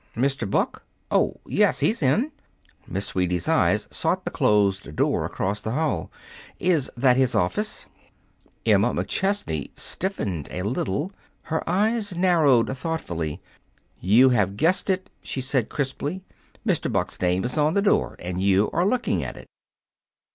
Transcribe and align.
"Mr. 0.17 0.49
Buck? 0.49 0.81
Oh, 1.11 1.35
yes, 1.45 1.81
he's 1.81 2.01
in." 2.01 2.31
Miss 2.87 3.05
Sweeney's 3.05 3.47
eyes 3.47 3.87
sought 3.91 4.25
the 4.25 4.31
closed 4.31 4.95
door 4.95 5.25
across 5.25 5.61
the 5.61 5.73
hall. 5.73 6.09
"Is 6.57 6.89
that 6.97 7.17
his 7.17 7.35
office?" 7.35 7.85
Emma 8.65 8.95
McChesney 8.95 9.69
stiffened 9.75 10.47
a 10.49 10.63
little. 10.63 11.11
Her 11.43 11.61
eyes 11.69 12.15
narrowed 12.15 12.75
thoughtfully. 12.75 13.41
"You 13.99 14.29
have 14.29 14.57
guessed 14.57 14.89
it," 14.89 15.07
she 15.21 15.39
said 15.39 15.69
crisply. 15.69 16.23
"Mr. 16.65 16.91
Buck's 16.91 17.21
name 17.21 17.43
is 17.43 17.55
on 17.55 17.75
the 17.75 17.81
door, 17.83 18.15
and 18.17 18.41
you 18.41 18.71
are 18.73 18.87
looking 18.87 19.23
at 19.23 19.37
it." 19.37 19.45